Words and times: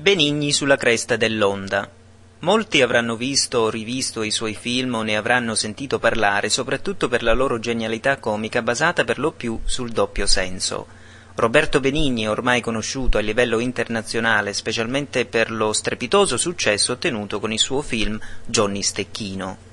Benigni 0.00 0.50
sulla 0.50 0.78
cresta 0.78 1.16
dell'onda. 1.16 1.86
Molti 2.38 2.80
avranno 2.80 3.16
visto 3.16 3.58
o 3.58 3.68
rivisto 3.68 4.22
i 4.22 4.30
suoi 4.30 4.54
film 4.54 4.94
o 4.94 5.02
ne 5.02 5.14
avranno 5.14 5.54
sentito 5.54 5.98
parlare, 5.98 6.48
soprattutto 6.48 7.06
per 7.06 7.22
la 7.22 7.34
loro 7.34 7.58
genialità 7.58 8.16
comica 8.16 8.62
basata 8.62 9.04
per 9.04 9.18
lo 9.18 9.32
più 9.32 9.60
sul 9.66 9.90
doppio 9.90 10.24
senso. 10.24 10.86
Roberto 11.34 11.80
Benigni 11.80 12.22
è 12.22 12.30
ormai 12.30 12.62
conosciuto 12.62 13.18
a 13.18 13.20
livello 13.20 13.58
internazionale, 13.58 14.54
specialmente 14.54 15.26
per 15.26 15.50
lo 15.50 15.70
strepitoso 15.74 16.38
successo 16.38 16.92
ottenuto 16.92 17.38
con 17.38 17.52
il 17.52 17.58
suo 17.58 17.82
film 17.82 18.18
Johnny 18.46 18.80
Stecchino. 18.80 19.69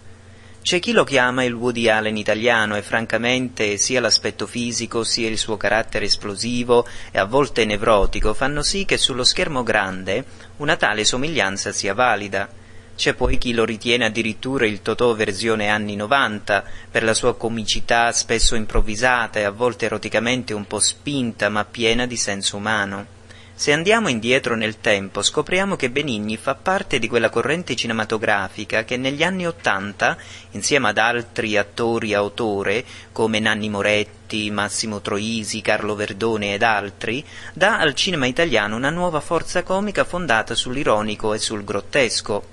C'è 0.67 0.79
chi 0.79 0.91
lo 0.91 1.05
chiama 1.05 1.45
il 1.45 1.53
Woody 1.53 1.87
Allen 1.87 2.17
italiano 2.17 2.75
e 2.75 2.81
francamente 2.81 3.77
sia 3.77 4.01
l'aspetto 4.01 4.45
fisico 4.45 5.05
sia 5.05 5.29
il 5.29 5.37
suo 5.37 5.55
carattere 5.55 6.03
esplosivo 6.03 6.85
e 7.09 7.19
a 7.19 7.23
volte 7.23 7.63
nevrotico 7.63 8.33
fanno 8.33 8.61
sì 8.63 8.83
che 8.83 8.97
sullo 8.97 9.23
schermo 9.23 9.63
grande 9.63 10.25
una 10.57 10.75
tale 10.75 11.05
somiglianza 11.05 11.71
sia 11.71 11.93
valida. 11.93 12.49
C'è 12.97 13.13
poi 13.13 13.37
chi 13.37 13.53
lo 13.53 13.63
ritiene 13.63 14.07
addirittura 14.07 14.65
il 14.65 14.81
Totò 14.81 15.13
versione 15.13 15.69
anni 15.69 15.95
90, 15.95 16.65
per 16.91 17.03
la 17.03 17.13
sua 17.13 17.37
comicità 17.37 18.11
spesso 18.11 18.55
improvvisata 18.55 19.39
e 19.39 19.43
a 19.43 19.51
volte 19.51 19.85
eroticamente 19.85 20.53
un 20.53 20.67
po' 20.67 20.79
spinta 20.79 21.47
ma 21.47 21.63
piena 21.63 22.05
di 22.05 22.17
senso 22.17 22.57
umano. 22.57 23.16
Se 23.59 23.73
andiamo 23.73 24.07
indietro 24.07 24.55
nel 24.55 24.79
tempo 24.81 25.23
scopriamo 25.23 25.75
che 25.75 25.89
Benigni 25.89 26.37
fa 26.37 26.53
parte 26.53 26.99
di 26.99 27.07
quella 27.07 27.31
corrente 27.31 27.75
cinematografica 27.75 28.83
che 28.83 28.97
negli 28.97 29.23
anni 29.23 29.47
Ottanta, 29.47 30.15
insieme 30.51 30.89
ad 30.89 30.99
altri 30.99 31.57
attori 31.57 32.13
autore 32.13 32.85
come 33.11 33.39
Nanni 33.39 33.67
Moretti, 33.69 34.51
Massimo 34.51 35.01
Troisi, 35.01 35.61
Carlo 35.61 35.95
Verdone 35.95 36.53
ed 36.53 36.61
altri, 36.61 37.25
dà 37.51 37.79
al 37.79 37.95
cinema 37.95 38.27
italiano 38.27 38.75
una 38.75 38.91
nuova 38.91 39.21
forza 39.21 39.63
comica 39.63 40.03
fondata 40.03 40.53
sull'ironico 40.53 41.33
e 41.33 41.39
sul 41.39 41.63
grottesco. 41.63 42.43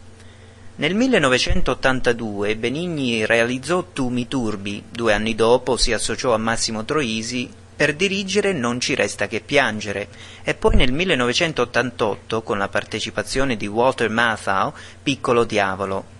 Nel 0.76 0.94
1982 0.94 2.56
Benigni 2.56 3.26
realizzò 3.26 3.84
Tu 3.92 4.08
mi 4.08 4.26
turbi, 4.26 4.82
due 4.88 5.12
anni 5.12 5.34
dopo 5.34 5.76
si 5.76 5.92
associò 5.92 6.32
a 6.32 6.38
Massimo 6.38 6.82
Troisi 6.86 7.62
per 7.76 7.94
dirigere 7.94 8.52
Non 8.52 8.78
ci 8.80 8.94
resta 8.94 9.26
che 9.26 9.40
piangere 9.40 10.08
e 10.42 10.54
poi 10.54 10.76
nel 10.76 10.92
1988 10.92 12.42
con 12.42 12.58
la 12.58 12.68
partecipazione 12.68 13.56
di 13.56 13.66
Walter 13.66 14.10
Matthau 14.10 14.72
Piccolo 15.02 15.44
Diavolo. 15.44 16.12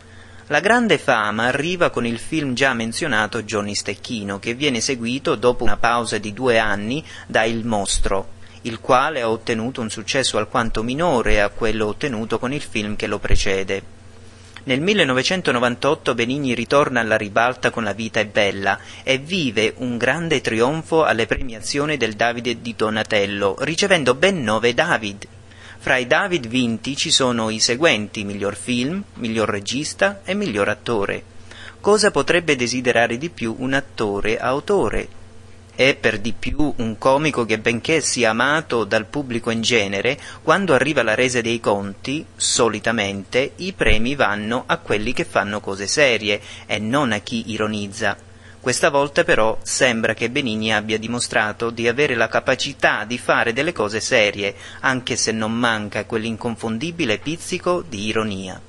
La 0.49 0.61
grande 0.61 0.99
fama 0.99 1.45
arriva 1.45 1.91
con 1.91 2.05
il 2.05 2.19
film 2.19 2.55
già 2.55 2.75
menzionato 2.75 3.43
Johnny 3.45 3.75
Stecchino 3.75 4.39
che 4.39 4.55
viene 4.55 4.81
seguito 4.81 5.37
dopo 5.37 5.65
una 5.65 5.79
pausa 5.79 6.19
di 6.19 6.33
due 6.33 6.59
anni 6.59 7.03
da 7.27 7.45
Il 7.45 7.65
Mostro, 7.65 8.33
il 8.63 8.81
quale 8.81 9.23
ha 9.23 9.31
ottenuto 9.31 9.81
un 9.81 9.89
successo 9.89 10.37
alquanto 10.37 10.83
minore 10.83 11.41
a 11.41 11.49
quello 11.49 11.87
ottenuto 11.87 12.39
con 12.39 12.53
il 12.53 12.63
film 12.63 12.97
che 12.97 13.07
lo 13.07 13.19
precede. 13.19 14.03
Nel 14.67 14.81
1998 14.81 16.15
Benigni 16.15 16.55
ritorna 16.55 17.01
alla 17.01 17.19
ribalta 17.19 17.69
con 17.69 17.85
La 17.85 17.93
vita 17.93 18.21
è 18.21 18.25
bella 18.25 18.79
e 19.03 19.19
vive 19.19 19.75
un 19.77 19.99
grande 19.99 20.41
trionfo 20.41 21.05
alle 21.05 21.27
premiazioni 21.27 21.99
del 21.99 22.15
Davide 22.15 22.63
di 22.63 22.75
Donatello, 22.75 23.57
ricevendo 23.59 24.15
ben 24.15 24.43
nove 24.43 24.73
David. 24.73 25.27
Fra 25.77 25.99
i 25.99 26.07
David 26.07 26.47
vinti 26.47 26.97
ci 26.97 27.11
sono 27.11 27.51
i 27.51 27.61
seguenti 27.61 28.25
miglior 28.25 28.57
film, 28.57 29.05
miglior 29.17 29.51
regista 29.51 30.23
e 30.25 30.33
miglior 30.33 30.71
attore. 30.71 31.23
Cosa 31.79 32.11
potrebbe 32.11 32.57
desiderare 32.57 33.19
di 33.19 33.29
più 33.29 33.55
un 33.59 33.75
attore 33.75 34.39
autore? 34.39 35.24
È 35.77 35.97
per 35.97 36.21
di 36.21 36.33
più 36.33 36.73
un 36.77 36.99
comico 36.99 37.45
che 37.45 37.59
benché 37.59 38.01
sia 38.01 38.31
amato 38.31 38.85
dal 38.85 39.07
pubblico 39.07 39.51
in 39.51 39.61
genere, 39.61 40.17
quando 40.41 40.73
arriva 40.73 41.03
la 41.03 41.17
resa 41.17 41.41
dei 41.41 41.59
conti, 41.59 42.25
solitamente 42.37 43.55
i 43.57 43.73
premi 43.73 44.15
vanno 44.15 44.63
a 44.67 44.79
quelli 44.79 45.13
che 45.13 45.25
fanno 45.25 45.59
cose 45.59 45.89
serie 45.89 46.41
e 46.67 46.79
non 46.79 47.11
a 47.11 47.19
chi 47.19 47.51
ironizza. 47.51 48.17
Questa 48.61 48.89
volta 48.89 49.25
però 49.25 49.59
sembra 49.63 50.15
che 50.15 50.31
Benigni 50.31 50.73
abbia 50.73 50.97
dimostrato 50.97 51.71
di 51.71 51.89
avere 51.89 52.15
la 52.15 52.29
capacità 52.29 53.05
di 53.05 53.19
fare 53.19 53.53
delle 53.53 53.73
cose 53.73 53.99
serie, 53.99 54.55
anche 54.81 55.17
se 55.17 55.33
non 55.33 55.53
manca 55.53 56.05
quell'inconfondibile 56.05 57.19
pizzico 57.19 57.83
di 57.83 58.07
ironia. 58.07 58.61